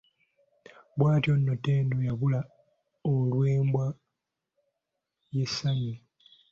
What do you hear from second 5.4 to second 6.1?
Ssanyu.